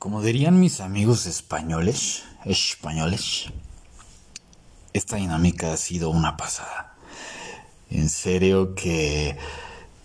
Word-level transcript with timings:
Como 0.00 0.22
dirían 0.22 0.58
mis 0.58 0.80
amigos 0.80 1.26
españoles, 1.26 2.22
españoles, 2.46 3.48
esta 4.94 5.16
dinámica 5.16 5.74
ha 5.74 5.76
sido 5.76 6.08
una 6.08 6.38
pasada. 6.38 6.94
En 7.90 8.08
serio 8.08 8.74
que 8.74 9.36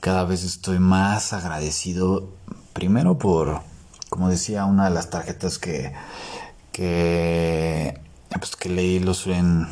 cada 0.02 0.26
vez 0.26 0.44
estoy 0.44 0.80
más 0.80 1.32
agradecido, 1.32 2.36
primero 2.74 3.18
por, 3.18 3.62
como 4.10 4.28
decía, 4.28 4.66
una 4.66 4.84
de 4.84 4.92
las 4.94 5.10
tarjetas 5.10 5.60
que, 5.60 5.94
que, 6.74 7.98
pues 8.38 8.58
que 8.58 8.68
leí 8.68 9.00
los 9.00 9.26
en, 9.28 9.66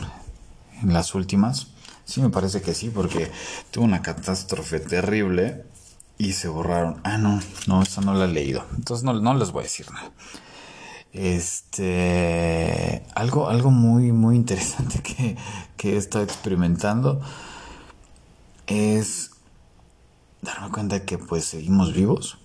en 0.81 0.93
las 0.93 1.15
últimas. 1.15 1.67
Sí, 2.05 2.21
me 2.21 2.29
parece 2.29 2.61
que 2.61 2.73
sí, 2.73 2.89
porque 2.89 3.29
tuve 3.71 3.83
una 3.83 4.01
catástrofe 4.01 4.79
terrible 4.79 5.65
y 6.17 6.33
se 6.33 6.47
borraron. 6.47 6.99
Ah, 7.03 7.17
no, 7.17 7.39
no, 7.67 7.81
esa 7.81 8.01
no 8.01 8.13
la 8.13 8.25
he 8.25 8.29
leído. 8.29 8.65
Entonces 8.75 9.03
no, 9.03 9.13
no 9.13 9.33
les 9.33 9.51
voy 9.51 9.61
a 9.61 9.63
decir 9.63 9.91
nada. 9.91 10.11
Este, 11.13 13.03
algo, 13.13 13.49
algo 13.49 13.69
muy, 13.71 14.11
muy 14.11 14.35
interesante 14.35 14.99
que, 15.03 15.37
que 15.77 15.93
he 15.93 15.97
estado 15.97 16.23
experimentando 16.23 17.21
es 18.67 19.31
darme 20.41 20.71
cuenta 20.71 21.05
que 21.05 21.17
pues 21.17 21.45
seguimos 21.45 21.93
vivos 21.93 22.37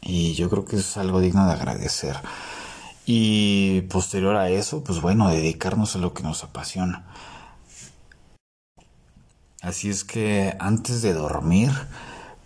y 0.00 0.34
yo 0.34 0.50
creo 0.50 0.64
que 0.64 0.76
es 0.76 0.96
algo 0.96 1.20
digno 1.20 1.46
de 1.46 1.52
agradecer. 1.52 2.16
Y 3.06 3.82
posterior 3.82 4.36
a 4.36 4.50
eso, 4.50 4.84
pues 4.84 5.00
bueno, 5.00 5.28
dedicarnos 5.28 5.96
a 5.96 5.98
lo 5.98 6.12
que 6.12 6.22
nos 6.22 6.44
apasiona. 6.44 7.06
Así 9.62 9.88
es 9.88 10.04
que 10.04 10.56
antes 10.60 11.02
de 11.02 11.14
dormir, 11.14 11.70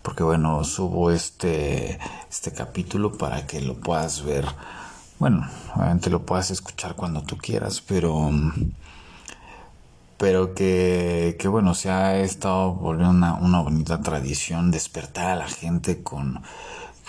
porque 0.03 0.21
bueno, 0.21 0.63
subo 0.63 1.09
este, 1.09 1.97
este 2.29 2.51
capítulo 2.51 3.17
para 3.17 3.47
que 3.47 3.61
lo 3.61 3.75
puedas 3.79 4.23
ver. 4.23 4.45
Bueno, 5.17 5.49
obviamente 5.75 6.11
lo 6.11 6.25
puedas 6.25 6.51
escuchar 6.51 6.95
cuando 6.95 7.23
tú 7.23 7.37
quieras, 7.37 7.81
pero 7.81 8.29
pero 10.17 10.53
que, 10.53 11.35
que 11.39 11.47
bueno, 11.47 11.73
se 11.73 11.89
ha 11.89 12.19
estado 12.19 12.73
volviendo 12.73 13.11
una, 13.11 13.33
una 13.33 13.61
bonita 13.61 14.01
tradición 14.01 14.71
despertar 14.71 15.31
a 15.31 15.35
la 15.35 15.47
gente 15.49 16.01
con, 16.01 16.41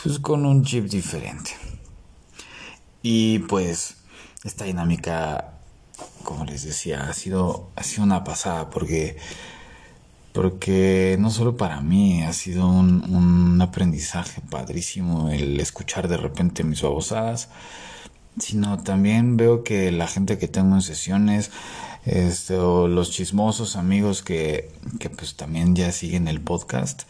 pues, 0.02 0.18
con 0.18 0.46
un 0.46 0.64
chip 0.64 0.86
diferente. 0.86 1.52
Y 3.02 3.40
pues 3.40 3.98
esta 4.44 4.64
dinámica, 4.64 5.52
como 6.24 6.44
les 6.44 6.64
decía, 6.64 7.08
ha 7.08 7.12
sido, 7.12 7.70
ha 7.76 7.82
sido 7.82 8.02
una 8.04 8.24
pasada 8.24 8.70
porque 8.70 9.16
porque 10.34 11.16
no 11.20 11.30
solo 11.30 11.56
para 11.56 11.80
mí 11.80 12.24
ha 12.24 12.32
sido 12.32 12.68
un, 12.68 13.04
un, 13.14 13.62
aprendizaje 13.62 14.42
padrísimo 14.50 15.30
el 15.30 15.60
escuchar 15.60 16.08
de 16.08 16.16
repente 16.16 16.64
mis 16.64 16.82
babosadas, 16.82 17.50
sino 18.40 18.82
también 18.82 19.36
veo 19.36 19.62
que 19.62 19.92
la 19.92 20.08
gente 20.08 20.36
que 20.36 20.48
tengo 20.48 20.74
en 20.74 20.82
sesiones, 20.82 21.52
este, 22.04 22.56
o 22.56 22.88
los 22.88 23.12
chismosos 23.12 23.76
amigos 23.76 24.24
que, 24.24 24.72
que 24.98 25.08
pues 25.08 25.36
también 25.36 25.76
ya 25.76 25.92
siguen 25.92 26.26
el 26.26 26.40
podcast, 26.40 27.04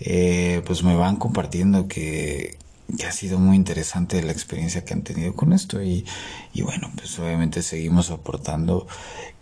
eh, 0.00 0.60
pues 0.66 0.82
me 0.82 0.96
van 0.96 1.14
compartiendo 1.14 1.86
que, 1.86 2.58
que 2.98 3.06
ha 3.06 3.12
sido 3.12 3.38
muy 3.38 3.54
interesante 3.54 4.20
la 4.24 4.32
experiencia 4.32 4.84
que 4.84 4.94
han 4.94 5.02
tenido 5.02 5.34
con 5.36 5.52
esto 5.52 5.80
y, 5.80 6.04
y 6.52 6.62
bueno, 6.62 6.90
pues 6.96 7.16
obviamente 7.20 7.62
seguimos 7.62 8.10
aportando 8.10 8.88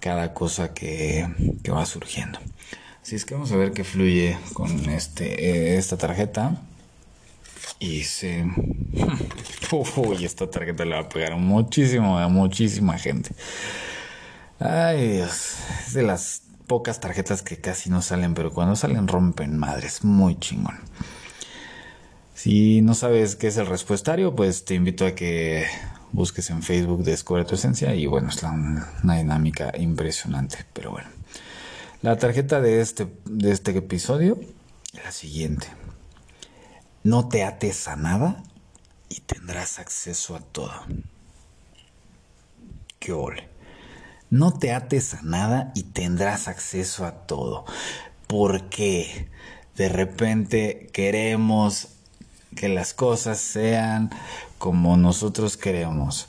cada 0.01 0.35
cosa 0.35 0.75
que, 0.75 1.27
que 1.63 1.71
va 1.71 1.87
surgiendo. 1.87 2.41
Así 3.07 3.15
es 3.15 3.25
que 3.25 3.35
vamos 3.35 3.53
a 3.53 3.57
ver 3.57 3.71
qué 3.71 3.85
fluye 3.85 4.37
con 4.53 4.69
este, 4.91 5.27
eh, 5.27 5.79
esta 5.79 5.97
tarjeta. 5.97 6.61
Y 7.79 8.03
se... 8.03 8.43
Uy, 9.97 10.25
esta 10.25 10.51
tarjeta 10.51 10.85
le 10.85 10.97
va 10.97 11.03
a 11.03 11.09
pegar 11.09 11.37
muchísimo 11.37 12.19
a 12.19 12.27
muchísima 12.27 12.99
gente. 12.99 13.31
Ay, 14.59 15.19
Dios. 15.19 15.55
Es 15.87 15.95
de 15.95 16.03
las 16.03 16.43
pocas 16.67 16.99
tarjetas 16.99 17.43
que 17.43 17.61
casi 17.61 17.91
no 17.91 18.03
salen, 18.03 18.35
pero 18.35 18.53
cuando 18.53 18.75
salen 18.75 19.07
rompen 19.07 19.57
madres. 19.57 20.03
Muy 20.03 20.37
chingón. 20.41 20.77
Si 22.35 22.83
no 22.83 22.97
sabes 22.97 23.37
qué 23.37 23.47
es 23.47 23.57
el 23.57 23.67
respuestario, 23.67 24.35
pues 24.35 24.65
te 24.65 24.75
invito 24.75 25.07
a 25.07 25.15
que 25.15 25.65
busques 26.11 26.51
en 26.51 26.61
Facebook 26.61 27.05
Descubre 27.05 27.45
tu 27.45 27.55
Esencia. 27.55 27.95
Y 27.95 28.07
bueno, 28.07 28.31
es 28.31 28.43
una 28.43 29.17
dinámica 29.17 29.73
impresionante. 29.79 30.65
Pero 30.73 30.91
bueno. 30.91 31.09
La 32.03 32.19
tarjeta 32.19 32.61
de 32.61 32.81
este, 32.81 33.09
de 33.25 33.53
este 33.53 33.77
episodio 33.77 34.39
es 34.93 35.05
la 35.05 35.13
siguiente. 35.13 35.67
No 37.03 37.29
te 37.29 37.43
ates 37.43 37.89
a 37.89 37.97
nada 37.97 38.43
y 39.09 39.21
tendrás 39.21 39.79
acceso 39.79 40.37
a 40.37 40.41
todo. 40.41 40.73
Qué 42.99 43.13
ole. 43.13 43.49
No 44.29 44.53
te 44.53 44.73
ates 44.73 45.15
a 45.15 45.23
nada 45.23 45.73
y 45.75 45.85
tendrás 45.85 46.49
acceso 46.49 47.07
a 47.07 47.13
todo. 47.27 47.65
Porque 48.27 49.31
de 49.77 49.89
repente 49.89 50.91
queremos 50.93 51.89
que 52.55 52.69
las 52.69 52.93
cosas 52.93 53.39
sean 53.39 54.11
como 54.59 54.99
nosotros 54.99 55.57
queremos. 55.57 56.29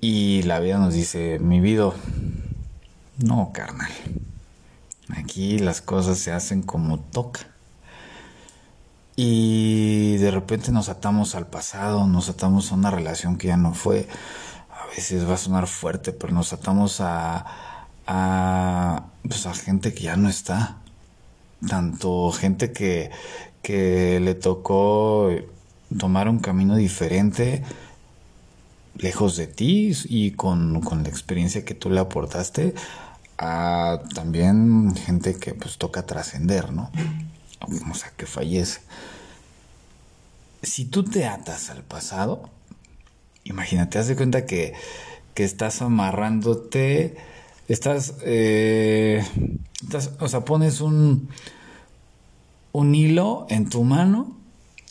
Y 0.00 0.42
la 0.44 0.60
vida 0.60 0.78
nos 0.78 0.94
dice, 0.94 1.38
mi 1.40 1.60
vida, 1.60 1.92
no, 3.18 3.50
carnal. 3.52 3.90
Aquí 5.16 5.58
las 5.58 5.80
cosas 5.80 6.18
se 6.18 6.32
hacen 6.32 6.62
como 6.62 6.98
toca. 6.98 7.40
Y 9.16 10.16
de 10.16 10.30
repente 10.30 10.72
nos 10.72 10.88
atamos 10.88 11.34
al 11.34 11.46
pasado, 11.46 12.06
nos 12.06 12.28
atamos 12.28 12.72
a 12.72 12.74
una 12.74 12.90
relación 12.90 13.36
que 13.36 13.48
ya 13.48 13.56
no 13.56 13.74
fue. 13.74 14.08
A 14.70 14.86
veces 14.94 15.28
va 15.28 15.34
a 15.34 15.36
sonar 15.38 15.66
fuerte, 15.66 16.12
pero 16.12 16.32
nos 16.32 16.52
atamos 16.52 17.00
a, 17.00 17.44
a, 18.06 19.04
pues 19.22 19.46
a 19.46 19.54
gente 19.54 19.92
que 19.92 20.04
ya 20.04 20.16
no 20.16 20.28
está. 20.28 20.78
Tanto 21.68 22.32
gente 22.32 22.72
que, 22.72 23.10
que 23.62 24.20
le 24.20 24.34
tocó 24.34 25.28
tomar 25.98 26.28
un 26.28 26.38
camino 26.38 26.76
diferente 26.76 27.62
lejos 28.96 29.36
de 29.36 29.46
ti 29.46 29.92
y 30.04 30.32
con, 30.32 30.80
con 30.80 31.02
la 31.02 31.08
experiencia 31.08 31.64
que 31.64 31.74
tú 31.74 31.90
le 31.90 32.00
aportaste 32.00 32.74
a 33.42 34.02
también 34.14 34.94
gente 34.94 35.34
que 35.34 35.54
pues 35.54 35.78
toca 35.78 36.04
trascender, 36.04 36.72
¿no? 36.72 36.90
O 37.90 37.94
sea, 37.94 38.12
que 38.14 38.26
fallece. 38.26 38.80
Si 40.62 40.84
tú 40.84 41.04
te 41.04 41.26
atas 41.26 41.70
al 41.70 41.82
pasado, 41.82 42.50
imagínate, 43.44 43.98
haz 43.98 44.08
de 44.08 44.16
cuenta 44.16 44.44
que, 44.44 44.74
que 45.32 45.44
estás 45.44 45.80
amarrándote, 45.80 47.16
estás, 47.66 48.14
eh, 48.22 49.24
estás, 49.82 50.10
o 50.20 50.28
sea, 50.28 50.44
pones 50.44 50.82
un, 50.82 51.30
un 52.72 52.94
hilo 52.94 53.46
en 53.48 53.70
tu 53.70 53.84
mano 53.84 54.36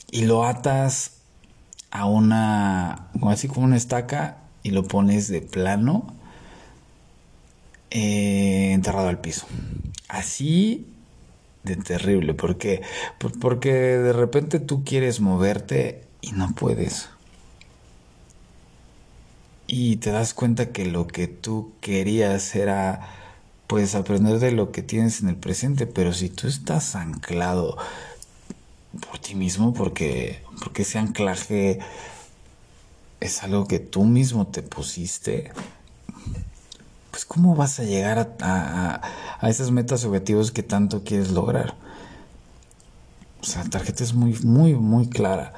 y 0.10 0.26
lo 0.26 0.44
atas 0.44 1.18
a 1.92 2.06
una, 2.06 3.10
así 3.28 3.48
como 3.48 3.68
una 3.68 3.78
estaca 3.78 4.40
y 4.64 4.72
lo 4.72 4.88
pones 4.88 5.28
de 5.28 5.42
plano 5.42 6.19
eh, 7.92 8.72
enterrado 8.74 9.08
al 9.08 9.20
piso. 9.20 9.48
Así 10.08 10.88
de 11.64 11.76
terrible. 11.76 12.34
¿Por 12.34 12.58
qué? 12.58 12.82
Porque 13.40 13.74
de 13.74 14.14
repente 14.14 14.60
tú 14.60 14.84
quieres 14.84 15.20
moverte 15.20 16.04
y 16.22 16.32
no 16.32 16.54
puedes. 16.56 17.10
Y 19.68 19.98
te 19.98 20.12
das 20.12 20.34
cuenta 20.34 20.72
que 20.72 20.86
lo 20.86 21.06
que 21.06 21.28
tú 21.28 21.74
querías 21.80 22.56
era 22.56 23.16
pues 23.68 23.94
aprender 23.94 24.40
de 24.40 24.52
lo 24.52 24.72
que 24.72 24.82
tienes 24.82 25.22
en 25.22 25.30
el 25.30 25.36
presente, 25.36 25.86
pero 25.86 26.12
si 26.12 26.30
tú 26.30 26.48
estás 26.48 26.96
anclado 26.96 27.78
por 29.08 29.20
ti 29.20 29.36
mismo, 29.36 29.74
porque, 29.74 30.42
porque 30.64 30.82
ese 30.82 30.98
anclaje 30.98 31.78
es 33.20 33.44
algo 33.44 33.68
que 33.68 33.78
tú 33.78 34.06
mismo 34.06 34.48
te 34.48 34.64
pusiste, 34.64 35.52
pues 37.20 37.26
¿cómo 37.26 37.54
vas 37.54 37.82
a 37.82 37.84
llegar 37.84 38.34
a, 38.40 39.02
a, 39.42 39.50
esas 39.50 39.72
metas 39.72 40.06
objetivos 40.06 40.54
que 40.54 40.64
tanto 40.64 41.04
quieres 41.04 41.32
lograr? 41.32 41.76
O 43.42 43.46
sea, 43.46 43.66
la 43.66 43.70
tarjeta 43.70 44.06
es 44.06 44.14
muy, 44.14 44.40
muy, 44.44 44.74
muy 44.74 45.10
clara. 45.10 45.52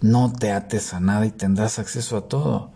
No 0.00 0.32
te 0.32 0.52
ates 0.52 0.94
a 0.94 1.00
nada 1.00 1.26
y 1.26 1.32
tendrás 1.32 1.80
acceso 1.80 2.16
a 2.16 2.28
todo. 2.28 2.70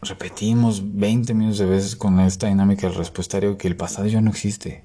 Repetimos 0.00 0.96
20 0.96 1.34
millones 1.34 1.58
de 1.58 1.66
veces 1.66 1.94
con 1.94 2.20
esta 2.20 2.46
dinámica 2.46 2.86
del 2.86 2.96
respuestario 2.96 3.58
que 3.58 3.68
el 3.68 3.76
pasado 3.76 4.06
ya 4.06 4.22
no 4.22 4.30
existe. 4.30 4.84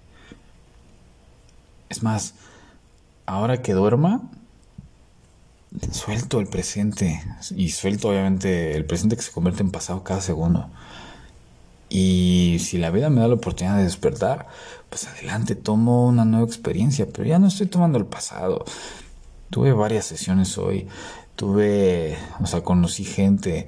Es 1.87 2.03
más, 2.03 2.33
ahora 3.25 3.61
que 3.61 3.71
duerma, 3.71 4.29
suelto 5.91 6.39
el 6.39 6.47
presente 6.47 7.21
y 7.55 7.69
suelto 7.69 8.09
obviamente 8.09 8.75
el 8.75 8.85
presente 8.85 9.15
que 9.15 9.21
se 9.21 9.31
convierte 9.31 9.63
en 9.63 9.71
pasado 9.71 10.03
cada 10.03 10.21
segundo. 10.21 10.69
Y 11.89 12.57
si 12.59 12.77
la 12.77 12.91
vida 12.91 13.09
me 13.09 13.21
da 13.21 13.27
la 13.27 13.35
oportunidad 13.35 13.77
de 13.77 13.83
despertar, 13.83 14.47
pues 14.89 15.07
adelante, 15.07 15.55
tomo 15.55 16.05
una 16.07 16.25
nueva 16.25 16.45
experiencia, 16.45 17.07
pero 17.11 17.27
ya 17.27 17.39
no 17.39 17.47
estoy 17.47 17.67
tomando 17.67 17.97
el 17.97 18.05
pasado. 18.05 18.65
tuve 19.49 19.71
varias 19.71 20.05
sesiones 20.05 20.57
hoy, 20.57 20.87
tuve, 21.35 22.17
o 22.41 22.47
sea, 22.47 22.61
conocí 22.61 23.05
gente, 23.05 23.67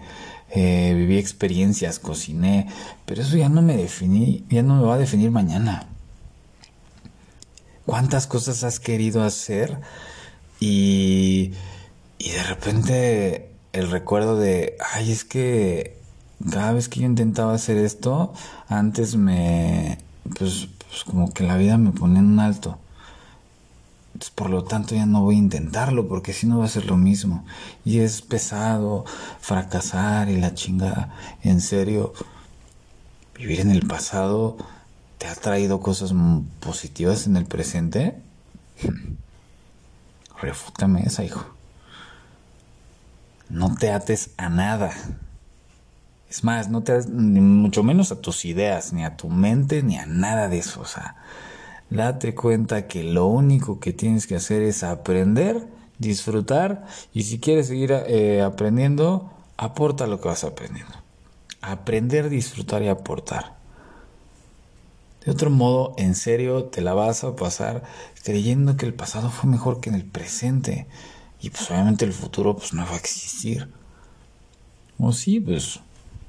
eh, 0.49 0.93
viví 0.95 1.17
experiencias, 1.17 1.99
cociné, 1.99 2.67
pero 3.05 3.21
eso 3.21 3.37
ya 3.37 3.49
no 3.49 3.61
me 3.61 3.77
definí, 3.77 4.45
ya 4.49 4.63
no 4.63 4.75
me 4.75 4.83
va 4.83 4.95
a 4.95 4.97
definir 4.97 5.31
mañana. 5.31 5.87
¿Cuántas 7.85 8.27
cosas 8.27 8.63
has 8.63 8.79
querido 8.79 9.23
hacer? 9.23 9.79
Y, 10.59 11.53
y 12.19 12.31
de 12.31 12.43
repente 12.43 13.49
el 13.71 13.89
recuerdo 13.89 14.37
de, 14.37 14.77
ay, 14.93 15.11
es 15.11 15.23
que 15.23 15.97
cada 16.51 16.73
vez 16.73 16.89
que 16.89 16.99
yo 16.99 17.05
intentaba 17.05 17.53
hacer 17.53 17.77
esto, 17.77 18.33
antes 18.67 19.15
me, 19.15 19.97
pues, 20.37 20.67
pues 20.89 21.03
como 21.05 21.33
que 21.33 21.45
la 21.45 21.57
vida 21.57 21.77
me 21.77 21.91
pone 21.91 22.19
en 22.19 22.25
un 22.25 22.39
alto. 22.39 22.77
Por 24.35 24.49
lo 24.49 24.65
tanto, 24.65 24.95
ya 24.95 25.05
no 25.05 25.21
voy 25.21 25.35
a 25.35 25.39
intentarlo 25.39 26.09
porque 26.09 26.33
si 26.33 26.45
no 26.45 26.59
va 26.59 26.65
a 26.65 26.69
ser 26.69 26.85
lo 26.87 26.97
mismo. 26.97 27.45
Y 27.85 27.99
es 27.99 28.21
pesado 28.21 29.05
fracasar 29.39 30.29
y 30.29 30.37
la 30.37 30.53
chingada. 30.53 31.15
En 31.41 31.61
serio, 31.61 32.13
vivir 33.35 33.61
en 33.61 33.71
el 33.71 33.87
pasado 33.87 34.57
te 35.19 35.27
ha 35.27 35.35
traído 35.35 35.79
cosas 35.79 36.13
positivas 36.59 37.27
en 37.27 37.37
el 37.37 37.45
presente. 37.45 38.17
Refútame 40.41 41.03
esa, 41.03 41.23
hijo. 41.23 41.58
No 43.49 43.75
te 43.75 43.91
ates 43.91 44.31
a 44.37 44.49
nada. 44.49 44.91
Es 46.29 46.43
más, 46.43 46.69
no 46.69 46.83
te 46.83 46.91
ates 46.91 47.09
ni 47.09 47.41
mucho 47.41 47.83
menos 47.83 48.11
a 48.11 48.21
tus 48.21 48.45
ideas, 48.45 48.93
ni 48.93 49.03
a 49.03 49.17
tu 49.17 49.29
mente, 49.29 49.81
ni 49.81 49.97
a 49.97 50.05
nada 50.05 50.47
de 50.47 50.59
eso. 50.59 50.81
O 50.81 50.85
sea, 50.85 51.15
date 51.89 52.35
cuenta 52.35 52.87
que 52.87 53.03
lo 53.03 53.27
único 53.27 53.79
que 53.79 53.93
tienes 53.93 54.27
que 54.27 54.35
hacer 54.35 54.61
es 54.61 54.83
aprender, 54.83 55.67
disfrutar 55.97 56.85
y 57.13 57.23
si 57.23 57.39
quieres 57.39 57.67
seguir 57.67 57.91
eh, 57.91 58.41
aprendiendo, 58.41 59.31
aporta 59.57 60.07
lo 60.07 60.21
que 60.21 60.29
vas 60.29 60.43
aprendiendo. 60.43 60.93
Aprender, 61.61 62.29
disfrutar 62.29 62.83
y 62.83 62.87
aportar. 62.87 63.57
De 65.25 65.31
otro 65.31 65.49
modo, 65.49 65.93
en 65.97 66.15
serio, 66.15 66.65
te 66.65 66.81
la 66.81 66.93
vas 66.93 67.23
a 67.23 67.35
pasar 67.35 67.83
creyendo 68.23 68.77
que 68.77 68.85
el 68.85 68.93
pasado 68.93 69.29
fue 69.29 69.49
mejor 69.49 69.81
que 69.81 69.89
en 69.89 69.95
el 69.95 70.05
presente. 70.05 70.87
Y 71.41 71.49
pues 71.49 71.69
obviamente 71.71 72.05
el 72.05 72.13
futuro 72.13 72.55
pues 72.55 72.73
no 72.73 72.85
va 72.85 72.93
a 72.93 72.97
existir. 72.97 73.69
O 74.97 75.13
sí, 75.13 75.39
pues, 75.39 75.79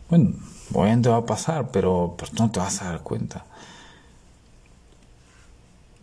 bueno, 0.09 0.35
obviamente 0.73 1.09
va 1.09 1.17
a 1.19 1.27
pasar, 1.27 1.71
pero 1.73 2.15
pues 2.17 2.33
no 2.35 2.51
te 2.51 2.61
vas 2.61 2.81
a 2.83 2.87
dar 2.87 3.03
cuenta. 3.03 3.45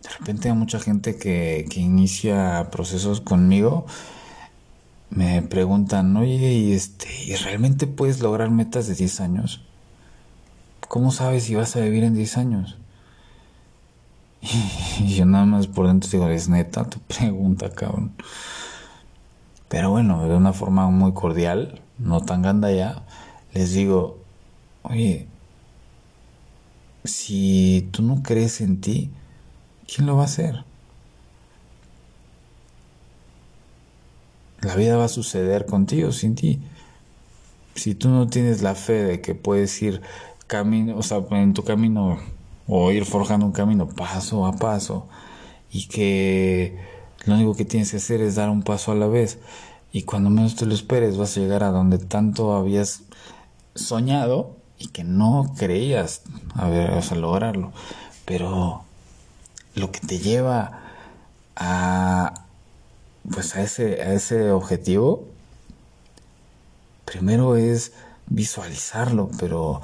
De 0.02 0.10
repente 0.18 0.48
hay 0.48 0.54
mucha 0.54 0.78
gente 0.78 1.16
que, 1.16 1.66
que 1.70 1.80
inicia 1.80 2.68
procesos 2.70 3.20
conmigo 3.20 3.86
me 5.10 5.42
preguntan, 5.42 6.16
oye, 6.16 6.52
¿y, 6.52 6.72
este, 6.72 7.08
¿y 7.24 7.34
realmente 7.36 7.86
puedes 7.86 8.20
lograr 8.20 8.50
metas 8.50 8.86
de 8.86 8.94
10 8.94 9.20
años? 9.20 9.62
¿Cómo 10.86 11.12
sabes 11.12 11.44
si 11.44 11.54
vas 11.54 11.76
a 11.76 11.80
vivir 11.80 12.04
en 12.04 12.14
10 12.14 12.36
años? 12.36 12.76
Y 15.00 15.14
yo 15.14 15.24
nada 15.26 15.46
más 15.46 15.68
por 15.68 15.86
dentro 15.86 16.10
digo, 16.10 16.28
es 16.28 16.48
neta 16.48 16.84
tu 16.84 16.98
pregunta, 17.00 17.70
cabrón. 17.70 18.12
Pero 19.68 19.90
bueno, 19.90 20.26
de 20.28 20.34
una 20.34 20.52
forma 20.52 20.88
muy 20.90 21.12
cordial, 21.12 21.82
no 21.98 22.22
tan 22.22 22.42
ganda 22.42 22.72
ya, 22.72 23.02
les 23.52 23.72
digo, 23.72 24.18
oye, 24.82 25.26
si 27.04 27.88
tú 27.92 28.02
no 28.02 28.22
crees 28.22 28.60
en 28.60 28.80
ti, 28.80 29.10
¿quién 29.86 30.06
lo 30.06 30.16
va 30.16 30.22
a 30.22 30.26
hacer? 30.26 30.64
La 34.60 34.74
vida 34.74 34.96
va 34.96 35.04
a 35.04 35.08
suceder 35.08 35.66
contigo, 35.66 36.12
sin 36.12 36.34
ti. 36.34 36.60
Si 37.74 37.94
tú 37.94 38.08
no 38.08 38.26
tienes 38.26 38.62
la 38.62 38.74
fe 38.74 39.04
de 39.04 39.20
que 39.20 39.34
puedes 39.34 39.80
ir 39.82 40.02
camino, 40.46 40.96
o 40.96 41.02
sea, 41.02 41.24
en 41.30 41.54
tu 41.54 41.62
camino 41.62 42.18
o 42.66 42.90
ir 42.90 43.04
forjando 43.04 43.46
un 43.46 43.52
camino 43.52 43.88
paso 43.88 44.46
a 44.46 44.52
paso 44.52 45.08
y 45.70 45.86
que 45.86 46.76
lo 47.24 47.34
único 47.34 47.54
que 47.54 47.64
tienes 47.64 47.90
que 47.90 47.98
hacer 47.98 48.20
es 48.20 48.36
dar 48.36 48.50
un 48.50 48.62
paso 48.62 48.92
a 48.92 48.94
la 48.94 49.06
vez 49.06 49.38
y 49.92 50.02
cuando 50.02 50.30
menos 50.30 50.56
te 50.56 50.66
lo 50.66 50.74
esperes 50.74 51.16
vas 51.16 51.36
a 51.36 51.40
llegar 51.40 51.62
a 51.62 51.70
donde 51.70 51.98
tanto 51.98 52.54
habías 52.54 53.02
soñado 53.74 54.56
y 54.78 54.88
que 54.88 55.04
no 55.04 55.54
creías 55.56 56.22
a 56.54 56.68
ver, 56.68 56.90
o 56.90 57.02
sea, 57.02 57.16
lograrlo 57.16 57.72
pero 58.24 58.82
lo 59.74 59.90
que 59.90 60.00
te 60.00 60.18
lleva 60.18 60.80
a 61.56 62.44
pues 63.30 63.56
a 63.56 63.62
ese 63.62 64.02
a 64.02 64.14
ese 64.14 64.50
objetivo 64.50 65.24
primero 67.04 67.56
es 67.56 67.92
visualizarlo 68.26 69.30
pero 69.38 69.80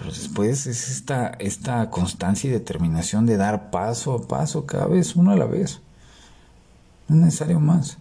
pero 0.00 0.12
después 0.12 0.66
es 0.66 0.88
esta, 0.88 1.36
esta 1.40 1.90
constancia 1.90 2.48
y 2.48 2.52
determinación 2.52 3.26
de 3.26 3.36
dar 3.36 3.70
paso 3.70 4.14
a 4.14 4.26
paso, 4.26 4.64
cada 4.64 4.86
vez 4.86 5.14
uno 5.14 5.32
a 5.32 5.36
la 5.36 5.44
vez. 5.44 5.82
No 7.10 7.16
es 7.16 7.22
necesario 7.22 7.58
más. 7.58 7.98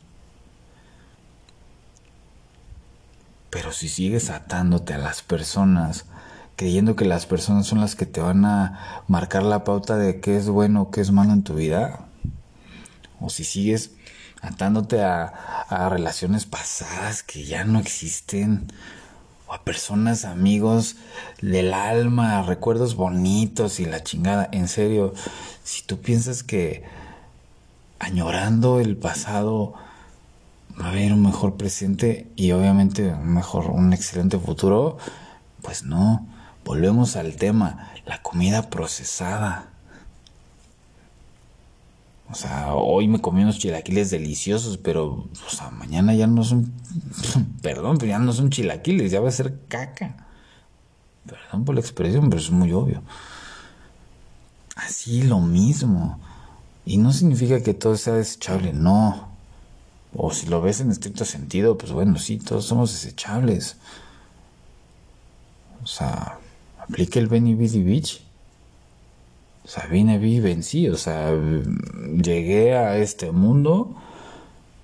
Pero 3.49 3.71
si 3.71 3.89
sigues 3.89 4.29
atándote 4.29 4.93
a 4.93 4.99
las 4.99 5.23
personas, 5.23 6.05
creyendo 6.55 6.95
que 6.95 7.05
las 7.05 7.25
personas 7.25 7.65
son 7.65 7.81
las 7.81 7.95
que 7.95 8.05
te 8.05 8.21
van 8.21 8.45
a 8.45 9.03
marcar 9.07 9.41
la 9.41 9.63
pauta 9.63 9.97
de 9.97 10.19
qué 10.19 10.37
es 10.37 10.47
bueno 10.47 10.83
o 10.83 10.91
qué 10.91 11.01
es 11.01 11.09
malo 11.09 11.33
en 11.33 11.41
tu 11.41 11.55
vida, 11.55 12.05
o 13.19 13.31
si 13.31 13.43
sigues 13.43 13.93
atándote 14.41 15.01
a, 15.01 15.25
a 15.25 15.89
relaciones 15.89 16.45
pasadas 16.45 17.23
que 17.23 17.45
ya 17.45 17.63
no 17.63 17.79
existen, 17.79 18.71
o 19.47 19.53
a 19.53 19.63
personas, 19.63 20.23
amigos 20.23 20.97
del 21.41 21.73
alma, 21.73 22.43
recuerdos 22.43 22.93
bonitos 22.93 23.79
y 23.79 23.85
la 23.85 24.03
chingada. 24.03 24.49
En 24.51 24.67
serio, 24.67 25.15
si 25.63 25.81
tú 25.81 25.99
piensas 25.99 26.43
que 26.43 26.83
añorando 27.99 28.79
el 28.79 28.97
pasado 28.97 29.73
va 30.79 30.87
a 30.87 30.89
haber 30.89 31.13
un 31.13 31.21
mejor 31.21 31.55
presente 31.57 32.31
y 32.35 32.51
obviamente 32.51 33.13
un 33.13 33.33
mejor, 33.33 33.69
un 33.71 33.93
excelente 33.93 34.39
futuro, 34.39 34.97
pues 35.61 35.83
no. 35.83 36.25
Volvemos 36.65 37.15
al 37.15 37.35
tema, 37.35 37.91
la 38.05 38.21
comida 38.21 38.69
procesada. 38.69 39.69
O 42.31 42.35
sea, 42.35 42.73
hoy 42.75 43.07
me 43.07 43.19
comí 43.19 43.41
unos 43.41 43.57
chilaquiles 43.57 44.11
deliciosos, 44.11 44.77
pero, 44.77 45.27
o 45.45 45.49
sea, 45.49 45.71
mañana 45.71 46.13
ya 46.13 46.27
no 46.27 46.43
son, 46.43 46.71
perdón, 47.61 47.97
pero 47.97 48.09
ya 48.11 48.19
no 48.19 48.33
son 48.33 48.51
chilaquiles, 48.51 49.11
ya 49.11 49.19
va 49.19 49.29
a 49.29 49.31
ser 49.31 49.59
caca. 49.67 50.27
Perdón 51.25 51.65
por 51.65 51.75
la 51.75 51.81
expresión, 51.81 52.29
pero 52.29 52.39
es 52.39 52.51
muy 52.51 52.71
obvio. 52.71 53.01
Así 54.75 55.23
lo 55.23 55.39
mismo. 55.39 56.19
Y 56.89 56.97
no 56.97 57.13
significa 57.13 57.61
que 57.61 57.73
todo 57.73 57.95
sea 57.95 58.15
desechable, 58.15 58.73
no. 58.73 59.29
O 60.13 60.31
si 60.31 60.47
lo 60.47 60.59
ves 60.59 60.81
en 60.81 60.89
estricto 60.89 61.23
sentido, 61.23 61.77
pues 61.77 61.91
bueno, 61.91 62.17
sí, 62.17 62.39
todos 62.39 62.65
somos 62.65 62.91
desechables. 62.91 63.77
O 65.83 65.87
sea, 65.87 66.39
aplique 66.79 67.19
el 67.19 67.27
Benny 67.27 67.53
Bidi 67.53 67.83
Beach 67.83 68.23
o 69.69 69.71
sea, 69.71 69.85
vine, 69.85 70.17
vi, 70.17 70.39
vencí, 70.39 70.89
o 70.89 70.97
sea, 70.97 71.31
llegué 71.31 72.75
a 72.75 72.97
este 72.97 73.31
mundo, 73.31 73.95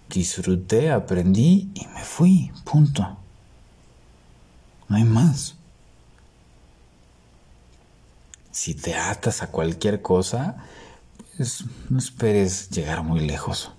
disfruté, 0.08 0.92
aprendí 0.92 1.72
y 1.74 1.88
me 1.88 2.04
fui, 2.04 2.52
punto. 2.64 3.18
No 4.88 4.96
hay 4.96 5.04
más. 5.04 5.56
Si 8.52 8.76
te 8.76 8.94
atas 8.94 9.42
a 9.42 9.48
cualquier 9.48 10.04
cosa, 10.04 10.58
no 11.90 11.98
esperes 11.98 12.70
llegar 12.70 13.04
muy 13.04 13.20
lejos. 13.20 13.72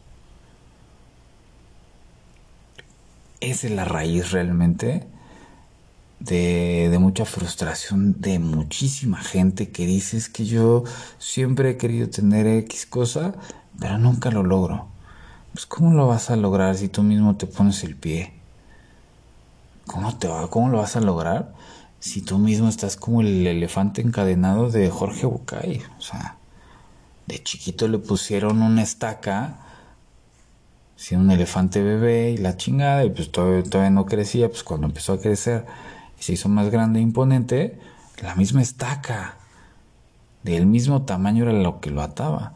Esa 3.41 3.67
es 3.67 3.73
la 3.73 3.85
raíz 3.85 4.33
realmente 4.33 5.07
de, 6.21 6.97
mucha 6.99 7.25
frustración 7.25 8.21
de 8.21 8.39
muchísima 8.39 9.19
gente 9.19 9.71
que 9.71 9.87
dices 9.87 10.29
que 10.29 10.45
yo 10.45 10.85
siempre 11.19 11.71
he 11.71 11.77
querido 11.77 12.09
tener 12.09 12.47
X 12.47 12.87
cosa, 12.87 13.35
pero 13.79 13.99
nunca 13.99 14.31
lo 14.31 14.43
logro. 14.43 14.89
Pues 15.53 15.67
¿cómo 15.67 15.93
lo 15.93 16.07
vas 16.07 16.31
a 16.31 16.37
lograr 16.37 16.77
si 16.77 16.89
tú 16.89 17.03
mismo 17.03 17.37
te 17.37 17.47
pones 17.47 17.85
el 17.85 17.97
pie? 17.97 18.35
¿Cómo 19.87 20.17
te 20.19 20.29
va? 20.29 20.49
¿Cómo 20.49 20.69
lo 20.69 20.79
vas 20.79 20.97
a 20.97 21.01
lograr 21.01 21.55
si 22.01 22.21
tú 22.21 22.39
mismo 22.39 22.69
estás 22.69 22.97
como 22.97 23.21
el 23.21 23.47
elefante 23.47 24.03
encadenado 24.03 24.71
de 24.71 24.91
Jorge 24.91 25.27
Bucay? 25.27 25.83
O 25.99 26.03
sea, 26.03 26.37
de 27.27 27.43
chiquito 27.43 27.89
le 27.89 27.99
pusieron 27.99 28.63
una 28.63 28.83
estaca 28.83 29.59
si 30.97 31.15
un 31.15 31.31
elefante 31.31 31.83
bebé 31.83 32.31
y 32.31 32.37
la 32.39 32.57
chingada 32.57 33.05
y 33.05 33.11
pues 33.11 33.31
todavía, 33.31 33.63
todavía 33.63 33.91
no 33.91 34.07
crecía, 34.07 34.49
pues 34.49 34.63
cuando 34.65 34.87
empezó 34.87 35.13
a 35.13 35.21
crecer 35.21 35.67
y 36.19 36.23
se 36.23 36.33
hizo 36.33 36.49
más 36.49 36.71
grande 36.71 36.99
e 36.99 37.03
imponente, 37.03 37.79
la 38.23 38.35
misma 38.35 38.63
estaca, 38.63 39.37
del 40.43 40.65
mismo 40.65 41.03
tamaño 41.03 41.45
era 41.45 41.53
lo 41.53 41.81
que 41.81 41.91
lo 41.91 42.03
ataba. 42.03 42.55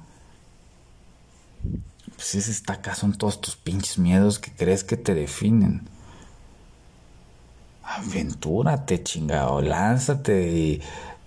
pues 2.17 2.35
ese 2.35 2.51
está 2.51 2.75
acá, 2.75 2.95
son 2.95 3.13
todos 3.13 3.41
tus 3.41 3.57
pinches 3.57 3.99
miedos 3.99 4.39
que 4.39 4.53
crees 4.53 4.85
que 4.85 4.97
te 4.97 5.15
definen. 5.15 5.83
Aventúrate, 7.83 9.03
chingado, 9.03 9.61
lánzate 9.61 10.51
y 10.51 10.83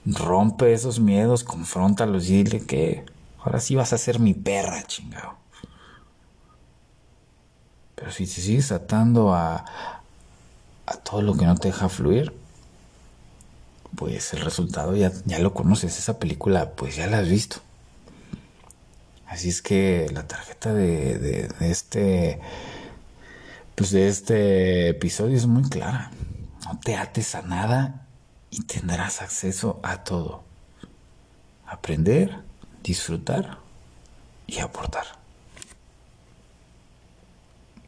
rompe 0.05 0.73
esos 0.73 0.99
miedos, 0.99 1.43
confróntalos 1.43 2.29
y 2.29 2.43
dile 2.43 2.65
que 2.65 3.05
ahora 3.43 3.59
sí 3.59 3.75
vas 3.75 3.93
a 3.93 3.97
ser 3.97 4.19
mi 4.19 4.33
perra, 4.33 4.83
chingado. 4.83 5.37
Pero 7.95 8.11
si 8.11 8.25
te 8.25 8.41
sigues 8.41 8.71
atando 8.71 9.33
a, 9.33 9.65
a 10.85 10.93
todo 10.97 11.21
lo 11.21 11.35
que 11.35 11.45
no 11.45 11.55
te 11.55 11.69
deja 11.69 11.89
fluir, 11.89 12.33
pues 13.95 14.33
el 14.33 14.41
resultado 14.41 14.95
ya, 14.95 15.11
ya 15.25 15.39
lo 15.39 15.53
conoces. 15.53 15.97
Esa 15.97 16.19
película, 16.19 16.71
pues 16.71 16.95
ya 16.95 17.07
la 17.07 17.19
has 17.19 17.29
visto. 17.29 17.57
Así 19.27 19.49
es 19.49 19.61
que 19.61 20.09
la 20.13 20.27
tarjeta 20.27 20.73
de, 20.73 21.17
de, 21.17 21.71
este 21.71 22.39
pues 23.75 23.89
de 23.89 24.07
este 24.07 24.89
episodio 24.89 25.35
es 25.35 25.47
muy 25.47 25.63
clara. 25.63 26.11
No 26.65 26.79
te 26.79 26.95
ates 26.95 27.33
a 27.33 27.41
nada 27.41 28.05
y 28.51 28.63
tendrás 28.63 29.21
acceso 29.21 29.79
a 29.81 30.03
todo. 30.03 30.43
Aprender, 31.65 32.43
disfrutar 32.83 33.57
y 34.45 34.59
aportar. 34.59 35.22